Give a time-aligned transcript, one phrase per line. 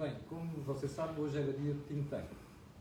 [0.00, 2.24] Bem, como você sabe, hoje era dia de think tank,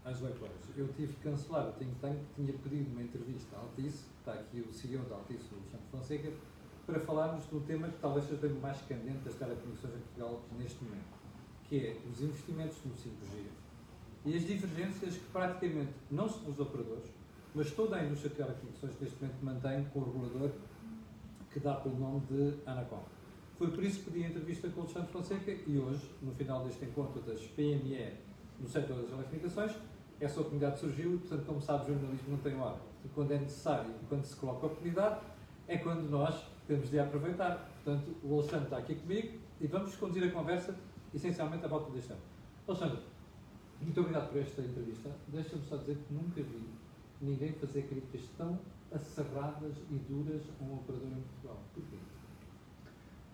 [0.06, 0.56] às 8 horas.
[0.77, 4.61] Eu tive que cancelar o think tank, tinha pedido uma entrevista à Altice, está aqui
[4.61, 6.32] o CEO da Altice, o Alexandre Fonseca,
[6.85, 11.18] para falarmos do tema que talvez seja mais candente das telecomunicações em Portugal neste momento,
[11.66, 13.48] que é os investimentos no 5G
[14.24, 17.12] e as divergências que praticamente não são os operadores,
[17.54, 20.52] mas toda a indústria de telecomunicações neste momento mantém com o regulador
[21.52, 23.19] que dá pelo nome de Anacom.
[23.60, 26.86] Foi por isso que pedi entrevista com o Alexandre Fonseca e hoje, no final deste
[26.86, 28.13] encontro das PME
[28.58, 29.73] no setor das telecomunicações,
[30.18, 32.77] essa oportunidade surgiu e, portanto, como sabe, o jornalismo não tem hora.
[33.04, 35.20] E quando é necessário e quando se coloca a oportunidade,
[35.68, 37.70] é quando nós temos de aproveitar.
[37.84, 40.73] Portanto, o Alexandre está aqui comigo e vamos conduzir a conversa
[41.13, 42.21] essencialmente à volta deste ano.
[42.66, 42.99] Alexandre,
[43.82, 45.12] muito obrigado por esta entrevista.
[45.27, 46.63] Deixa-me só dizer que nunca vi
[47.21, 48.57] ninguém fazer críticas tão
[48.90, 51.62] acerradas e duras a um operador em Portugal.
[51.73, 51.98] Porquê?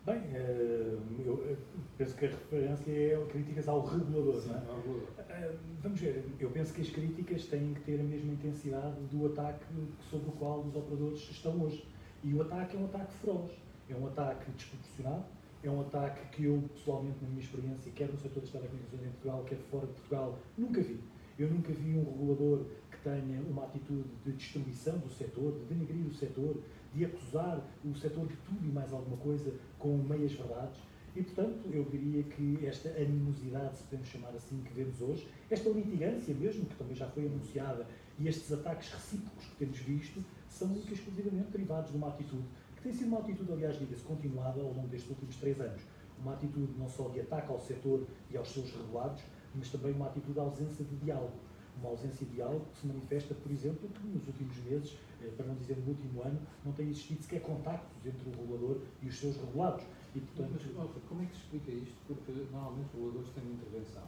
[0.06, 1.58] Bem, eh, eu
[1.98, 4.58] penso que a referência é críticas ao regulador, Sim, não é?
[4.68, 5.08] ao regulador.
[5.28, 9.26] Eh, Vamos ver, eu penso que as críticas têm que ter a mesma intensidade do
[9.26, 9.64] ataque
[10.08, 11.84] sobre o qual os operadores estão hoje.
[12.22, 13.50] E o ataque é um ataque feroz,
[13.90, 15.24] é um ataque desproporcionado,
[15.64, 19.10] é um ataque que eu, pessoalmente, na minha experiência, quer no setor das telecomunicações em
[19.10, 21.00] Portugal, quer fora de Portugal, nunca vi.
[21.36, 26.06] Eu nunca vi um regulador que tenha uma atitude de destruição do setor, de denegrir
[26.06, 26.56] o setor,
[26.96, 30.80] de acusar o setor de tudo e mais alguma coisa com meias verdades.
[31.14, 35.68] E, portanto, eu diria que esta animosidade, se podemos chamar assim, que vemos hoje, esta
[35.70, 37.86] litigância mesmo, que também já foi anunciada,
[38.18, 42.44] e estes ataques recíprocos que temos visto, são e exclusivamente derivados de uma atitude,
[42.76, 45.82] que tem sido uma atitude, aliás, diga-se, continuada ao longo destes últimos três anos.
[46.18, 49.22] Uma atitude não só de ataque ao setor e aos seus regulados,
[49.54, 51.36] mas também uma atitude de ausência de diálogo.
[51.78, 55.46] Uma ausência de diálogo que se manifesta, por exemplo, que nos últimos meses, eh, para
[55.46, 59.18] não dizer no último ano, não tem existido sequer contactos entre o regulador e os
[59.18, 59.84] seus regulados.
[60.14, 61.94] E, portanto, Mas, Alfred, como é que se explica isto?
[62.06, 64.02] Porque normalmente os reguladores têm uma intervenção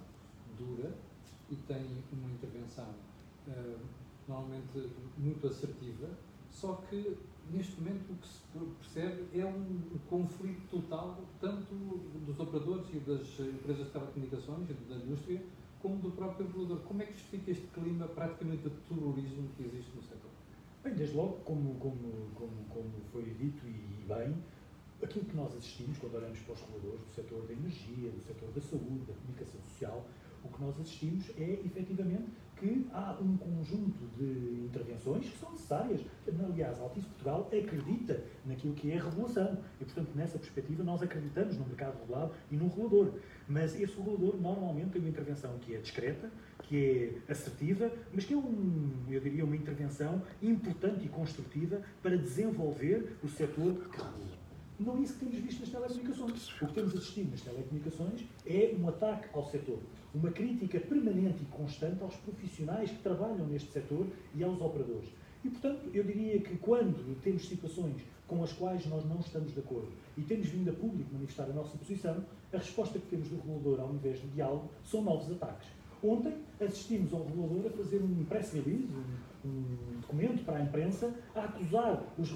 [0.59, 0.95] dura
[1.51, 2.89] e têm uma intervenção
[3.47, 3.77] eh,
[4.27, 6.09] normalmente muito assertiva,
[6.51, 7.17] só que
[7.51, 8.41] neste momento o que se
[8.81, 11.75] percebe é um conflito total, tanto
[12.27, 15.43] dos operadores e das empresas de telecomunicações e da indústria,
[15.81, 16.79] como do próprio regulador.
[16.81, 20.31] Como é que justifica este clima praticamente de terrorismo que existe no setor?
[20.83, 24.37] Bem, desde logo, como, como, como, como foi dito e bem,
[25.03, 28.51] aquilo que nós assistimos quando olhamos para os reguladores do setor da energia, do setor
[28.51, 30.05] da saúde, da comunicação social,
[30.45, 32.27] o que nós assistimos é, efetivamente,
[32.59, 36.01] que há um conjunto de intervenções que são necessárias.
[36.45, 41.57] Aliás, a Altice Portugal acredita naquilo que é regulação e, portanto, nessa perspectiva, nós acreditamos
[41.57, 43.13] no mercado regulado e no regulador.
[43.47, 46.31] Mas esse regulador normalmente tem uma intervenção que é discreta,
[46.65, 52.17] que é assertiva, mas que é, um, eu diria, uma intervenção importante e construtiva para
[52.17, 54.39] desenvolver o setor que regula.
[54.79, 56.63] Não é isso que temos visto nas telecomunicações.
[56.63, 59.81] O que temos assistido nas telecomunicações é um ataque ao setor,
[60.15, 65.09] uma crítica permanente e constante aos profissionais que trabalham neste setor e aos operadores.
[65.45, 69.61] E, portanto, eu diria que quando temos situações com as quais nós não estamos de
[69.61, 73.37] acordo e temos vindo a público manifestar a nossa posição, a resposta que temos do
[73.37, 75.69] regulador ao invés de diálogo são novos ataques.
[76.03, 78.89] Ontem assistimos ao regulador a fazer um press release,
[79.45, 82.31] um, um documento para a imprensa, a acusar os,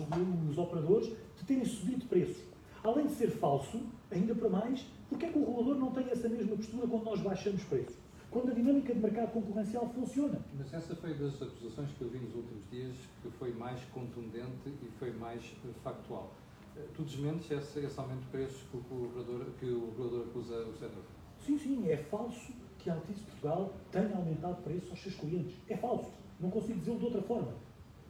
[0.51, 2.52] os operadores de terem subido preços.
[2.85, 6.29] Além de ser falso, ainda para mais, porque é que o regulador não tem essa
[6.29, 7.97] mesma postura quando nós baixamos preços?
[8.31, 10.41] Quando a dinâmica de mercado concorrencial funciona.
[10.59, 14.69] Mas essa foi das acusações que eu vi nos últimos dias que foi mais contundente
[14.83, 16.33] e foi mais eh, factual.
[16.77, 20.65] Eh, Tu desmentes esse, esse aumento de preços que o regulador, que o regulador acusa
[20.65, 21.05] o setor?
[21.45, 25.55] Sim, sim, é falso que a Altice Portugal tenha aumentado preços aos seus clientes.
[25.69, 26.11] É falso.
[26.41, 27.53] Não consigo dizê-lo de outra forma.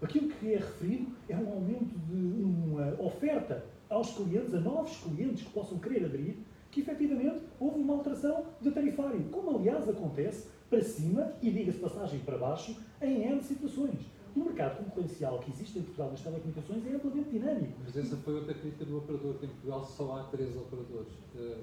[0.01, 5.43] Aquilo que é referido é um aumento de uma oferta aos clientes, a novos clientes
[5.45, 6.37] que possam querer aderir,
[6.71, 12.21] que efetivamente houve uma alteração de tarifário, como aliás acontece para cima e diga-se passagem
[12.21, 13.99] para baixo em N situações.
[14.35, 17.75] O mercado concorrencial que existe em Portugal nas telecomunicações é amplamente dinâmico.
[17.85, 21.13] Mas essa foi outra crítica do operador, que em Portugal só há três operadores.
[21.37, 21.59] Eh,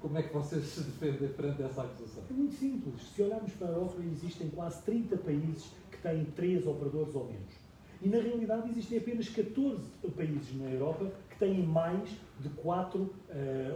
[0.00, 2.22] Como é que vocês se defendem perante essa acusação?
[2.30, 3.02] É muito simples.
[3.14, 7.52] Se olharmos para a Europa, existem quase 30 países que têm três operadores ou menos.
[8.00, 9.82] E na realidade existem apenas 14
[10.14, 12.08] países na Europa que têm mais
[12.40, 13.14] de 4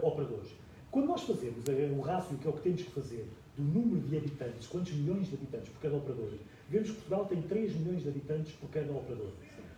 [0.02, 0.50] operadores.
[0.90, 4.00] Quando nós fazemos eh, o rácio, que é o que temos que fazer, do número
[4.08, 6.32] de habitantes, quantos milhões de habitantes por cada operador,
[6.68, 9.30] vemos que Portugal tem 3 milhões de habitantes por cada operador.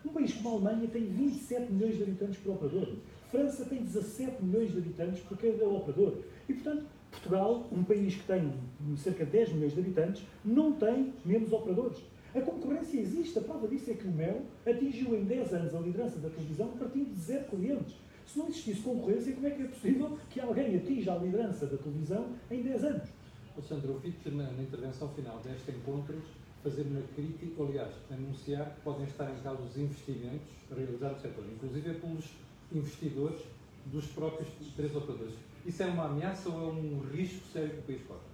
[0.06, 2.96] Um país como a Alemanha tem 27 milhões de habitantes por operador.
[3.30, 6.18] França tem 17 milhões de habitantes por cada operador.
[6.48, 8.54] E, portanto, Portugal, um país que tem
[8.96, 11.98] cerca de 10 milhões de habitantes, não tem menos operadores.
[12.34, 15.80] A concorrência existe, a prova disso é que o Mel atingiu em 10 anos a
[15.80, 17.94] liderança da televisão partindo de zero clientes.
[18.26, 21.76] Se não existisse concorrência, como é que é possível que alguém atinja a liderança da
[21.76, 23.08] televisão em 10 anos?
[23.54, 26.22] Alexandre, ouvi-te na, na intervenção final deste encontro
[26.62, 31.44] fazer uma crítica, aliás, anunciar que podem estar em causa os investimentos realizados no setor,
[31.52, 32.30] inclusive pelos
[32.72, 33.42] investidores
[33.86, 35.34] dos próprios três operadores.
[35.66, 38.31] Isso é uma ameaça ou é um risco sério que o país corre?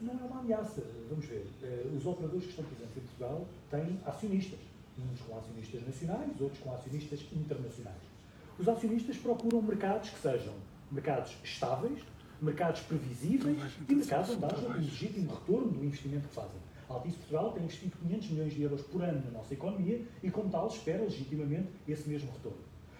[0.00, 0.82] Não é uma ameaça.
[1.08, 1.46] Vamos ver.
[1.62, 4.58] Eh, os operadores que estão presentes em Portugal têm acionistas.
[4.98, 8.02] Uns com acionistas nacionais, outros com acionistas internacionais.
[8.58, 10.54] Os acionistas procuram mercados que sejam
[10.90, 12.00] mercados estáveis,
[12.40, 13.58] mercados previsíveis
[13.88, 16.60] e mercados onde haja um legítimo retorno do investimento que fazem.
[16.88, 20.30] A Altice Portugal tem investido 500 milhões de euros por ano na nossa economia e,
[20.30, 22.58] como tal, espera legitimamente esse mesmo retorno.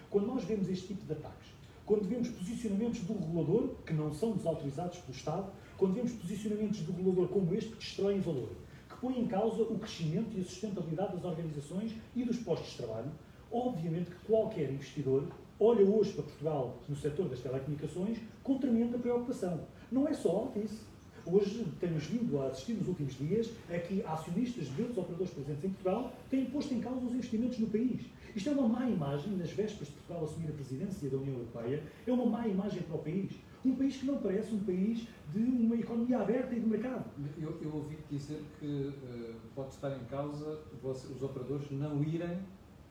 [0.09, 1.49] Quando nós vemos este tipo de ataques,
[1.85, 6.93] quando vemos posicionamentos do regulador que não são desautorizados pelo Estado, quando vemos posicionamentos do
[6.93, 8.49] regulador como este que destroem valor,
[8.89, 12.77] que põem em causa o crescimento e a sustentabilidade das organizações e dos postos de
[12.77, 13.11] trabalho,
[13.51, 15.27] obviamente que qualquer investidor
[15.59, 19.61] olha hoje para Portugal no setor das telecomunicações com tremenda preocupação.
[19.91, 20.94] Não é só isso.
[21.27, 25.63] Hoje temos vindo a assistir nos últimos dias a que acionistas de outros operadores presentes
[25.63, 28.05] em Portugal têm posto em causa os investimentos no país.
[28.35, 31.81] Isto é uma má imagem, nas vésperas de Portugal assumir a presidência da União Europeia,
[32.05, 33.31] é uma má imagem para o país.
[33.65, 37.05] Um país que não parece um país de uma economia aberta e de mercado.
[37.41, 42.37] Eu, eu ouvi dizer que uh, pode estar em causa os operadores não irem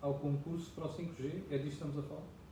[0.01, 1.43] ao concurso para o 5G.
[1.51, 2.44] É disto que estamos a falar?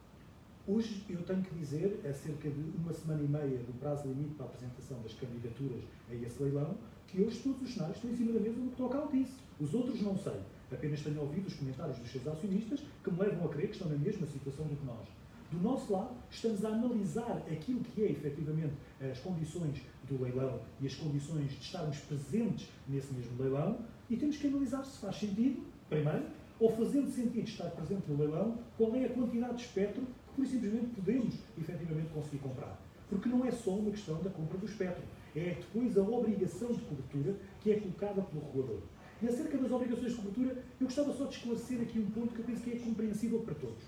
[0.64, 4.34] Hoje eu tenho que dizer, é cerca de uma semana e meia do prazo limite
[4.34, 6.76] para a apresentação das candidaturas a esse leilão,
[7.08, 9.32] que hoje todos os cenários estão em cima da mesa no que toca ao Altice.
[9.58, 10.40] Os outros não sei.
[10.70, 13.88] Apenas tenho ouvido os comentários dos seus acionistas que me levam a crer que estão
[13.88, 15.08] na mesma situação do que nós.
[15.50, 20.86] Do nosso lado, estamos a analisar aquilo que é efetivamente as condições do leilão e
[20.86, 25.60] as condições de estarmos presentes nesse mesmo leilão e temos que analisar se faz sentido,
[25.88, 26.24] primeiro,
[26.60, 30.86] ou fazendo sentido estar presente no leilão, qual é a quantidade de espectro por simplesmente
[30.94, 32.80] podemos efetivamente conseguir comprar.
[33.08, 35.02] Porque não é só uma questão da compra do espectro,
[35.36, 38.80] é depois a obrigação de cobertura que é colocada pelo regulador.
[39.22, 42.40] E acerca das obrigações de cobertura, eu gostava só de esclarecer aqui um ponto que
[42.40, 43.84] eu penso que é compreensível para todos.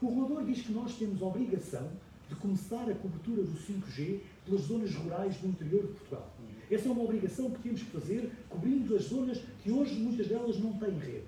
[0.00, 1.90] O regulador diz que nós temos a obrigação
[2.28, 6.32] de começar a cobertura do 5G pelas zonas rurais do interior de Portugal.
[6.70, 10.58] Essa é uma obrigação que temos que fazer, cobrindo as zonas que hoje muitas delas
[10.58, 11.24] não têm rede.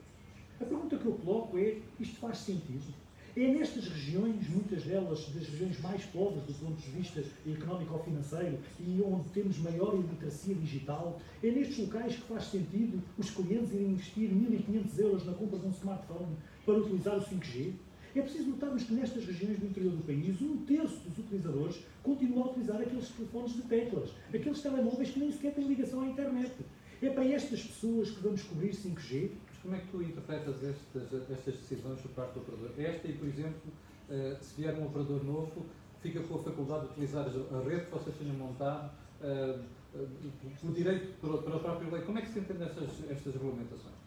[0.60, 2.94] A pergunta que eu coloco é: isto faz sentido?
[3.34, 8.04] É nestas regiões, muitas delas das regiões mais pobres do ponto de vista económico ou
[8.04, 13.72] financeiro e onde temos maior iliteracia digital, é nestes locais que faz sentido os clientes
[13.72, 16.36] irem investir 1.500 euros na compra de um smartphone
[16.66, 17.72] para utilizar o 5G?
[18.14, 22.44] É preciso notarmos que nestas regiões do interior do país, um terço dos utilizadores continua
[22.44, 26.52] a utilizar aqueles telefones de teclas, aqueles telemóveis que nem sequer têm ligação à internet.
[27.00, 29.30] É para estas pessoas que vamos cobrir 5G
[29.62, 32.72] como é que tu interpretas estas, estas decisões por parte do operador?
[32.76, 33.72] Esta e, por exemplo,
[34.10, 35.66] uh, se vier um operador novo,
[36.02, 39.60] fica com a faculdade de utilizar a rede que vocês tenham montado uh,
[39.94, 42.02] uh, o direito para, a própria lei.
[42.02, 44.02] Como é que se entendem estas, estas regulamentações?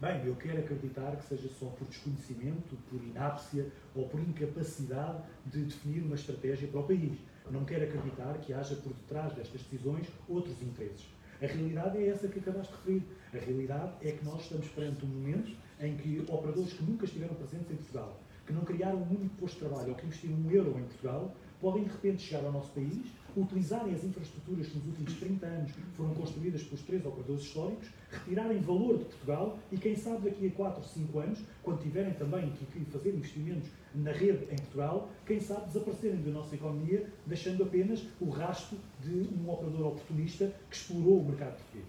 [0.00, 5.64] Bem, eu quero acreditar que seja só por desconhecimento, por inápcia ou por incapacidade de
[5.64, 7.18] definir uma estratégia para o país.
[7.50, 11.13] Não quero acreditar que haja por detrás destas decisões outros interesses.
[11.42, 13.02] A realidade é essa que acabaste de referir.
[13.34, 17.34] A realidade é que nós estamos perante um momento em que operadores que nunca estiveram
[17.34, 20.50] presentes em Portugal, que não criaram um único posto de trabalho ou que investiram um
[20.50, 23.06] euro em Portugal, podem de repente chegar ao nosso país,
[23.36, 28.60] utilizarem as infraestruturas que nos últimos 30 anos foram construídas pelos três operadores históricos, retirarem
[28.60, 32.52] valor de Portugal e, quem sabe, daqui a 4 ou 5 anos, quando tiverem também
[32.52, 38.04] que fazer investimentos na rede em Portugal, quem sabe desaparecerem da nossa economia, deixando apenas
[38.20, 41.86] o rastro de um operador oportunista que explorou o mercado português.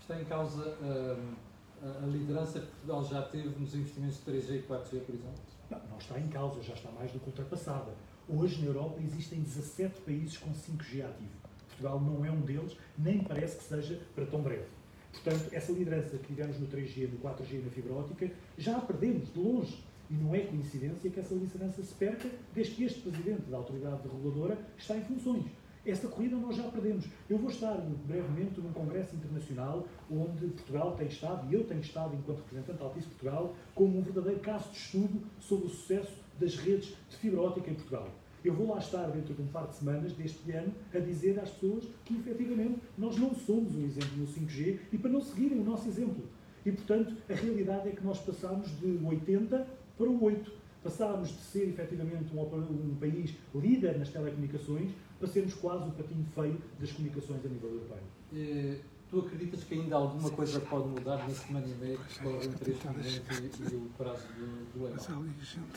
[0.00, 1.34] Está em causa hum,
[1.82, 5.42] a liderança que Portugal já teve nos investimentos de 3G e 4G, por exemplo?
[5.70, 7.92] Não, não está em causa, já está mais do que ultrapassada.
[8.26, 11.30] Hoje, na Europa, existem 17 países com 5G ativo.
[11.68, 14.64] Portugal não é um deles, nem parece que seja para tão breve.
[15.12, 18.80] Portanto, essa liderança que tivemos no 3G, no 4G e na fibra óptica, já a
[18.80, 19.84] perdemos de longe.
[20.10, 24.02] E não é coincidência que essa liderança se perca desde que este presidente da autoridade
[24.02, 25.44] reguladora está em funções.
[25.84, 27.06] Esta corrida nós já perdemos.
[27.28, 27.76] Eu vou estar
[28.06, 32.84] brevemente num congresso internacional onde Portugal tem estado, e eu tenho estado enquanto representante da
[32.84, 37.40] Altice Portugal, como um verdadeiro caso de estudo sobre o sucesso das redes de fibra
[37.40, 38.08] óptica em Portugal.
[38.44, 41.48] Eu vou lá estar dentro de um par de semanas deste ano a dizer às
[41.50, 45.64] pessoas que efetivamente nós não somos um exemplo no 5G e para não seguirem o
[45.64, 46.24] nosso exemplo.
[46.64, 50.52] E portanto, a realidade é que nós passamos de 80 para o 8.
[50.82, 56.26] Passámos de ser efetivamente um, um país líder nas telecomunicações para sermos quase o patinho
[56.34, 57.98] feio das comunicações a nível europeu.
[58.34, 58.76] Eh,
[59.14, 62.72] tu acreditas que ainda alguma coisa pode mudar na semana e meia que corre entre
[62.72, 65.26] este momento e, o prazo do, do leilão?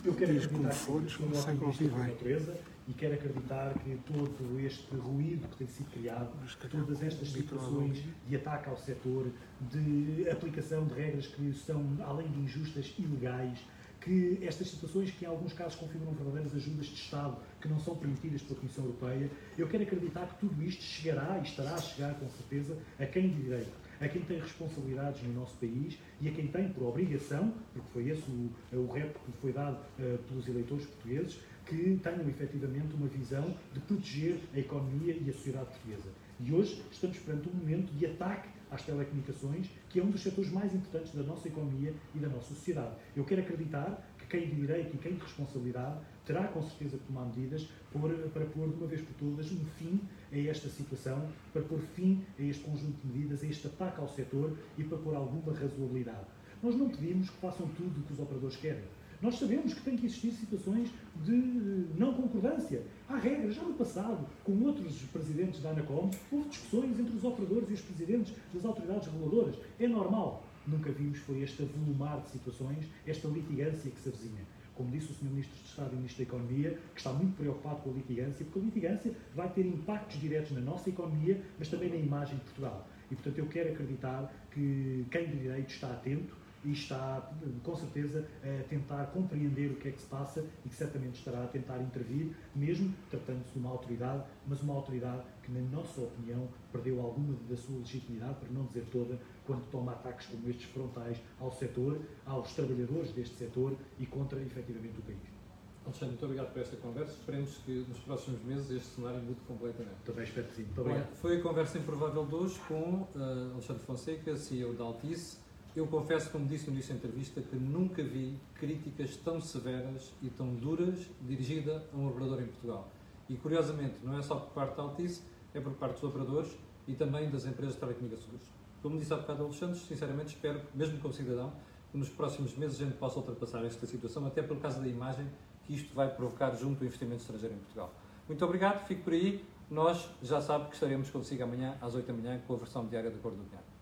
[0.03, 5.47] Eu quero acreditar que, como optimista por natureza, e quero acreditar que todo este ruído
[5.49, 6.31] que tem sido criado,
[6.71, 9.27] todas estas situações de ataque ao setor,
[9.61, 13.59] de aplicação de regras que são, além de injustas, ilegais,
[14.07, 17.93] que estas situações, que em alguns casos configuram verdadeiras ajudas de Estado, que não são
[17.93, 22.13] permitidas pela Comissão Europeia, eu quero acreditar que tudo isto chegará e estará a chegar
[22.15, 26.31] com certeza a quem de direito, a quem tem responsabilidades no nosso país e a
[26.31, 30.47] quem tem por obrigação, porque foi esse o, o rep que foi dado uh, pelos
[30.47, 36.09] eleitores portugueses, que tenham efetivamente uma visão de proteger a economia e a sociedade portuguesa.
[36.39, 40.51] E hoje estamos perante um momento de ataque às telecomunicações, que é um dos setores
[40.51, 42.95] mais importantes da nossa economia e da nossa sociedade.
[43.15, 47.05] Eu quero acreditar que quem de direito e quem de responsabilidade terá com certeza que
[47.05, 51.29] tomar medidas por, para pôr de uma vez por todas um fim a esta situação,
[51.53, 54.97] para pôr fim a este conjunto de medidas, a este ataque ao setor e para
[54.97, 56.27] pôr alguma razoabilidade.
[56.61, 58.83] Nós não pedimos que façam tudo o que os operadores querem.
[59.21, 60.89] Nós sabemos que tem que existir situações
[61.25, 62.83] de não concordância.
[63.09, 63.55] Há regras.
[63.55, 67.81] Já no passado, com outros presidentes da ANACOM, houve discussões entre os operadores e os
[67.81, 69.55] presidentes das autoridades reguladoras.
[69.79, 70.45] É normal.
[70.67, 74.41] Nunca vimos foi este avolumar de situações, esta litigância que se avizinha.
[74.75, 75.29] Como disse o Sr.
[75.31, 78.59] Ministro de Estado e Ministro da Economia, que está muito preocupado com a litigância, porque
[78.59, 82.87] a litigância vai ter impactos diretos na nossa economia, mas também na imagem de Portugal.
[83.09, 86.35] E, portanto, eu quero acreditar que quem de direito está atento
[86.67, 87.31] e está,
[87.63, 91.45] com certeza, a tentar compreender o que é que se passa e que certamente estará
[91.45, 96.49] a tentar intervir, mesmo tratando-se de uma autoridade, mas uma autoridade que, na nossa opinião,
[96.69, 101.17] perdeu alguma da sua legitimidade, para não dizer toda, quando toma ataques como estes frontais
[101.39, 105.37] ao setor, aos trabalhadores deste setor e contra, efetivamente, o país.
[105.85, 107.13] Alexandre, muito obrigado por esta conversa.
[107.13, 109.95] Esperemos que nos próximos meses este cenário mude completamente.
[110.03, 110.63] Também espero que sim.
[110.63, 111.15] Muito obrigado.
[111.15, 115.46] Foi a conversa improvável de hoje com uh, Alexandre Fonseca, CEO da Altice.
[115.77, 120.27] Eu confesso, como disse no início da entrevista, que nunca vi críticas tão severas e
[120.27, 122.89] tão duras dirigida a um operador em Portugal.
[123.29, 125.21] E curiosamente, não é só por parte da Altice,
[125.53, 126.57] é por parte dos operadores
[126.87, 128.41] e também das empresas de telecomunicações.
[128.81, 131.53] Como disse há bocado Alexandre, sinceramente espero, mesmo como cidadão,
[131.91, 135.27] que nos próximos meses a gente possa ultrapassar esta situação, até por causa da imagem
[135.63, 137.93] que isto vai provocar junto ao investimento estrangeiro em Portugal.
[138.27, 139.45] Muito obrigado, fico por aí.
[139.69, 143.11] Nós já sabe que estaremos consigo amanhã às 8 da manhã com a versão diária
[143.11, 143.76] da Cor do Dinheiro.